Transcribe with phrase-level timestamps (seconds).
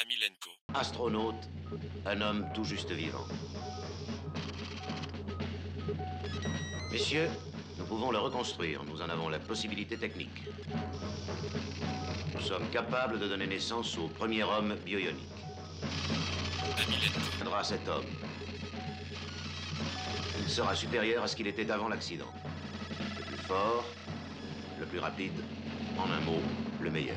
[0.00, 0.50] Amilenko.
[0.74, 1.48] Astronaute,
[2.06, 3.26] un homme tout juste vivant.
[6.92, 7.28] Messieurs,
[7.78, 8.84] nous pouvons le reconstruire.
[8.84, 10.44] Nous en avons la possibilité technique.
[12.32, 15.26] Nous sommes capables de donner naissance au premier homme bioionique.
[16.76, 17.64] Amilenko.
[17.64, 18.06] cet homme.
[20.40, 22.32] Il sera supérieur à ce qu'il était avant l'accident.
[23.18, 23.84] Le plus fort,
[24.78, 25.42] le plus rapide,
[25.98, 26.40] en un mot,
[26.80, 27.16] le meilleur.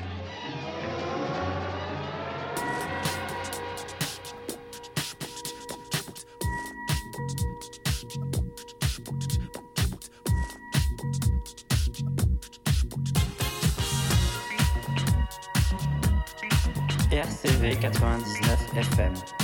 [17.82, 19.41] 95.9 FM.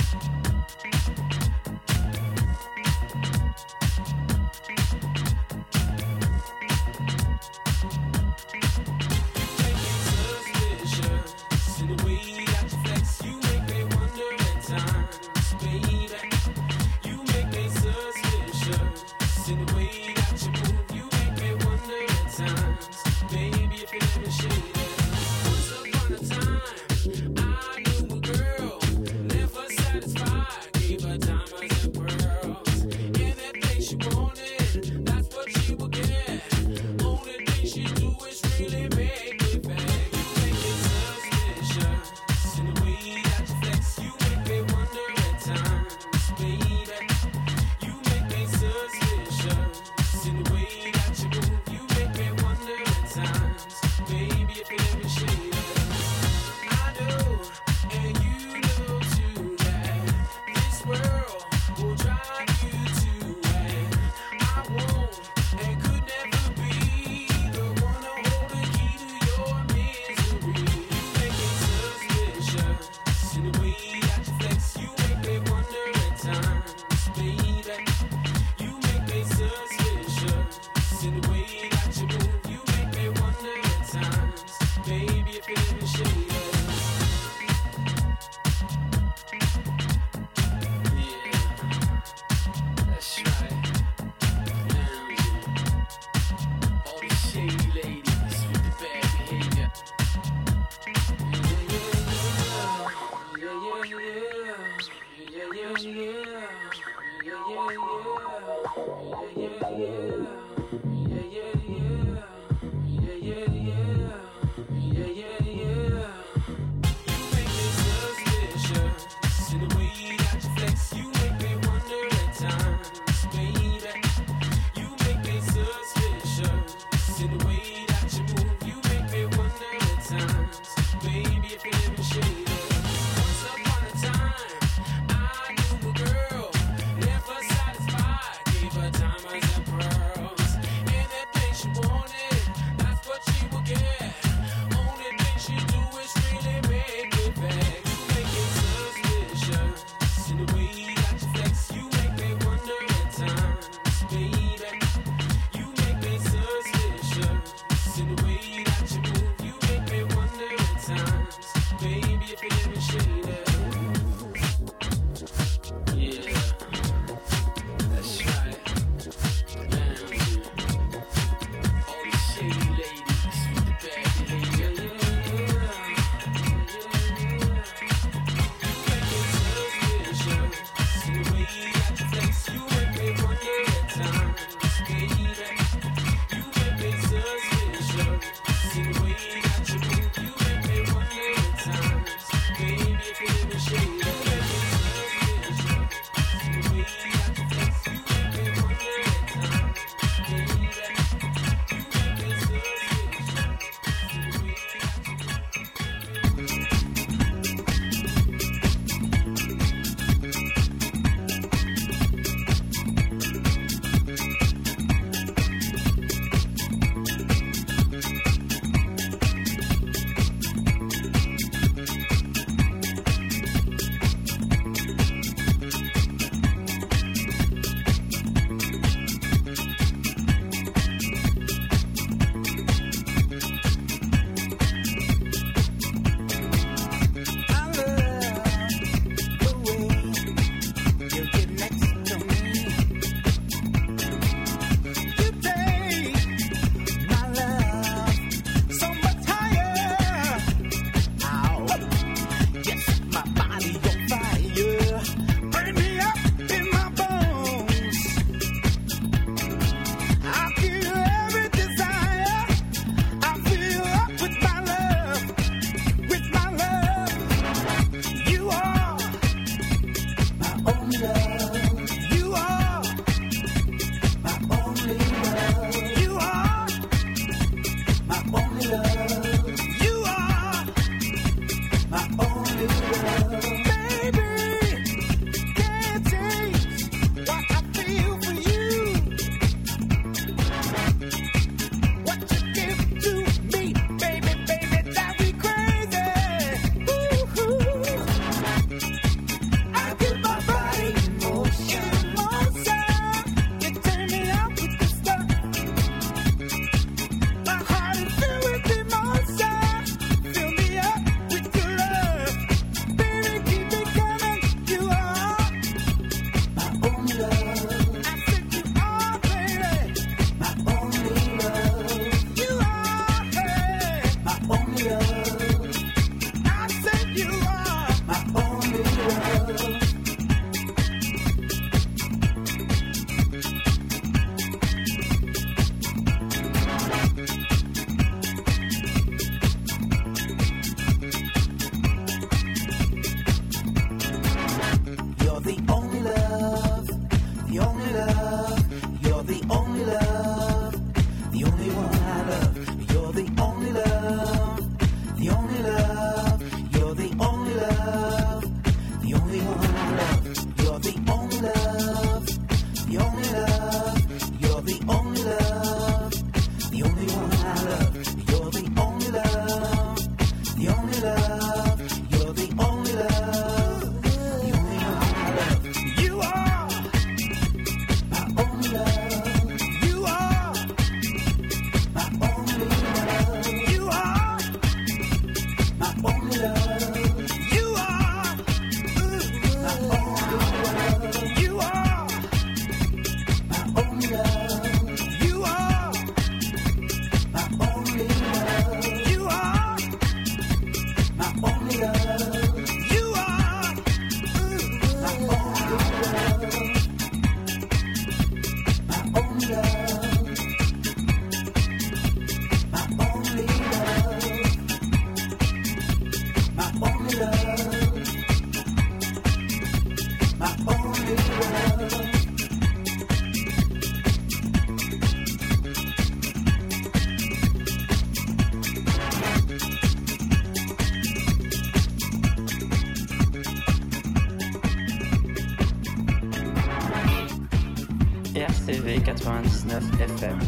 [438.99, 439.81] 96.9
[440.17, 440.39] FM.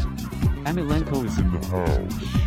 [0.64, 2.41] Amelenko is in the house.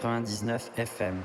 [0.00, 1.24] 99 FM.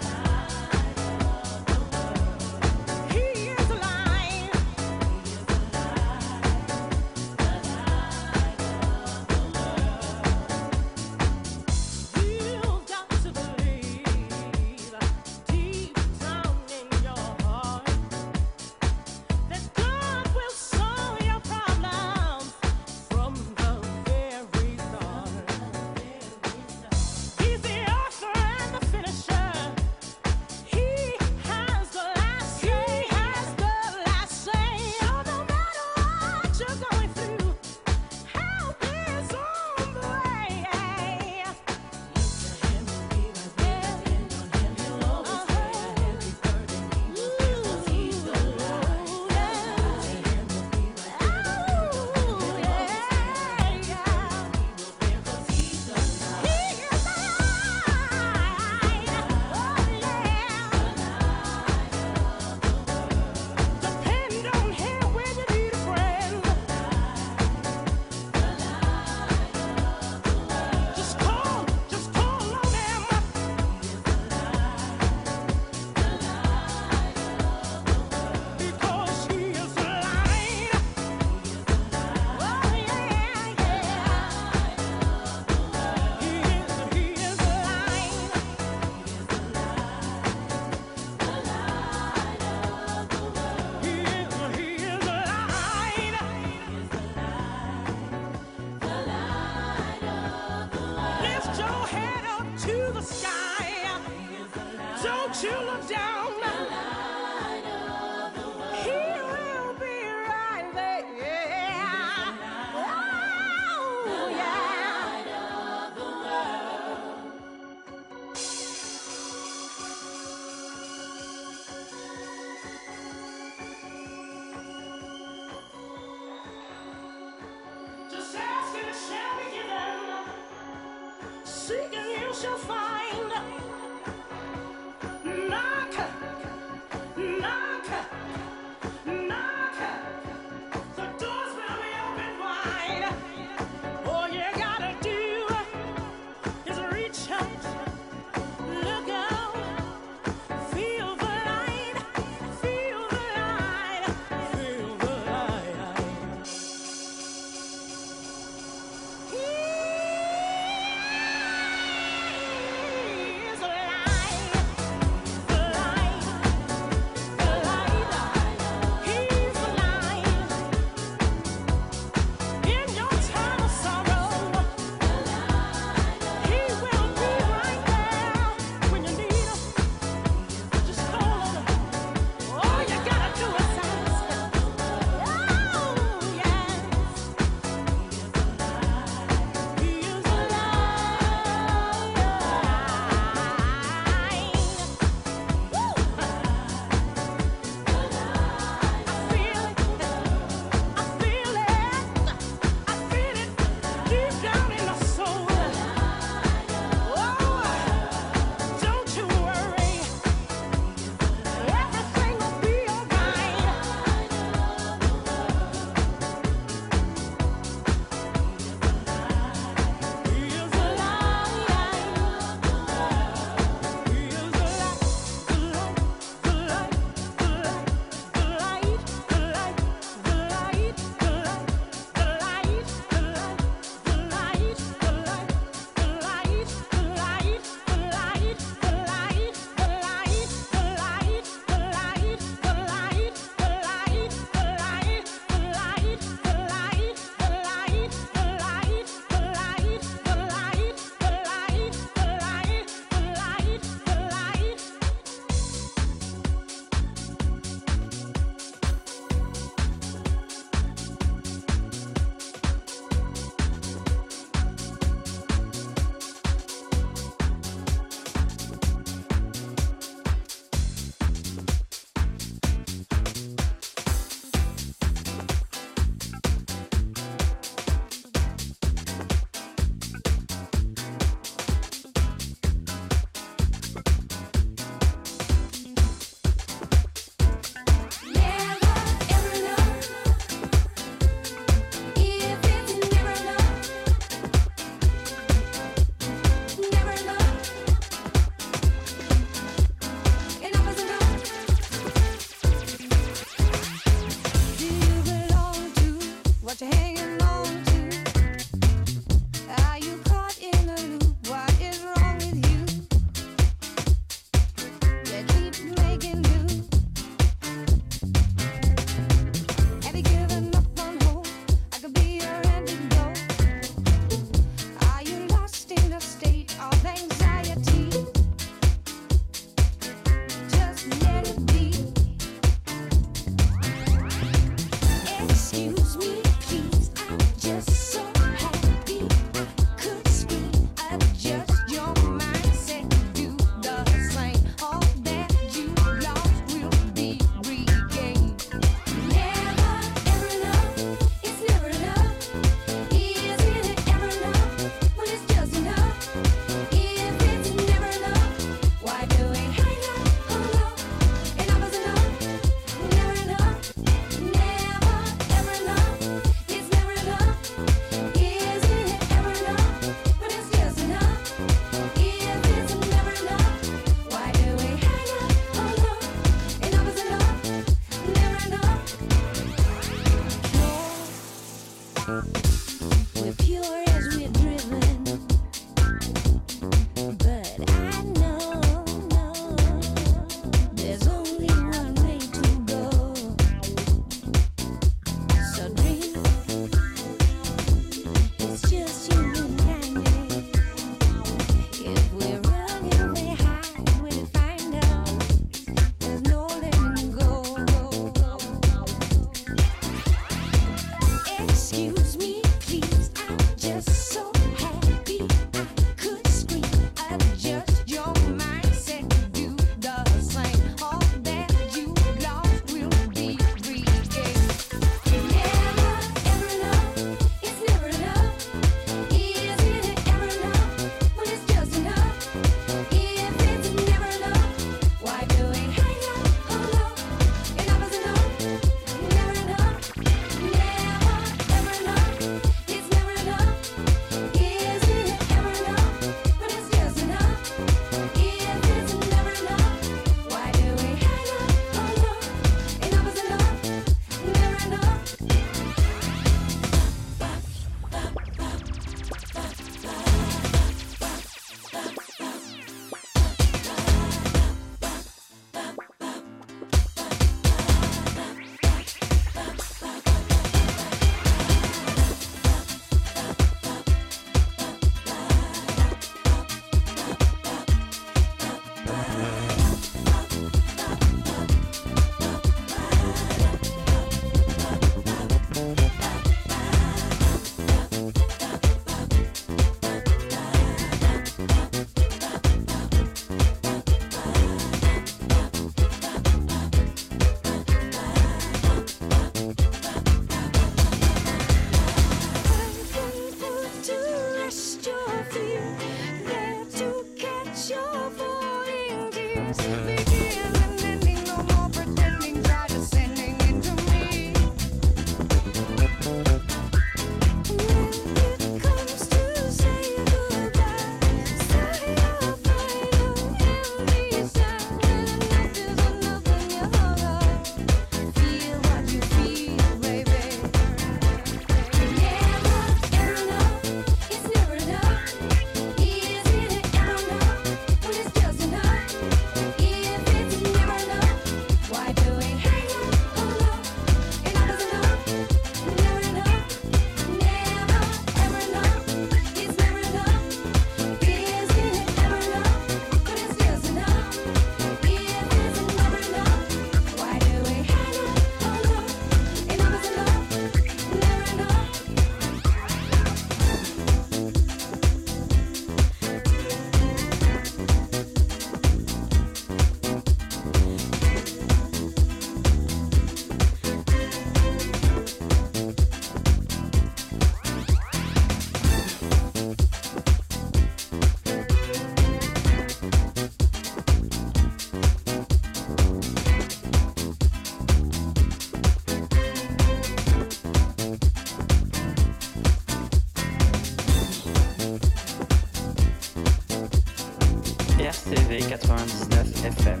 [599.76, 600.00] FM.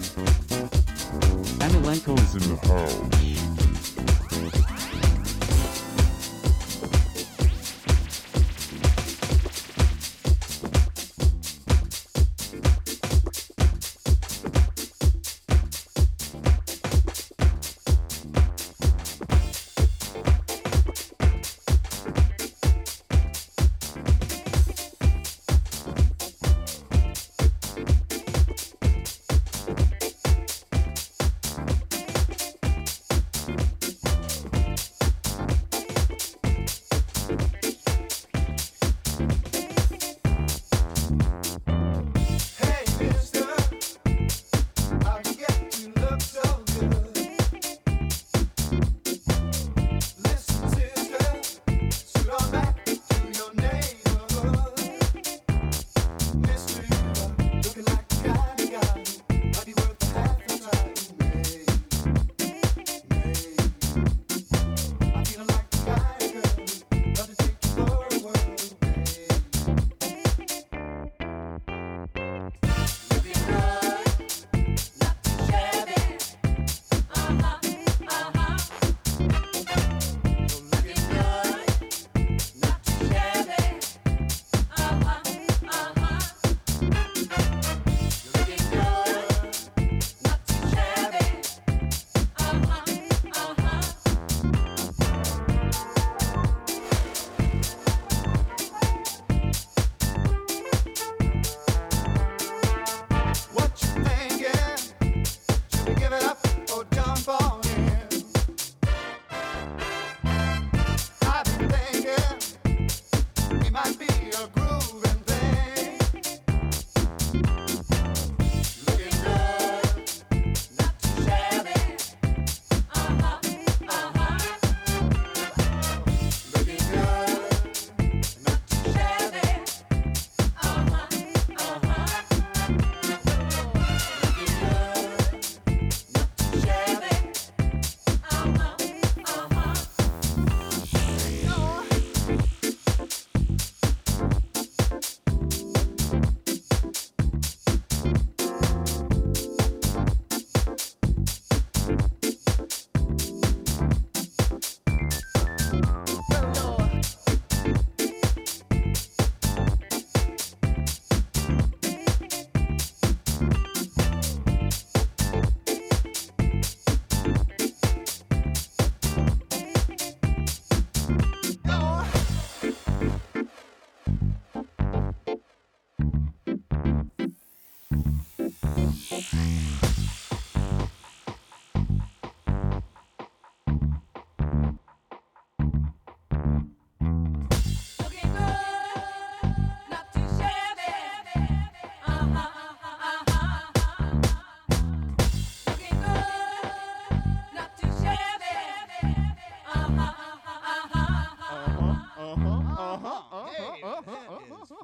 [2.00, 3.49] Is in the house.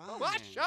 [0.06, 0.18] fine.
[0.20, 0.42] What?
[0.52, 0.64] Shut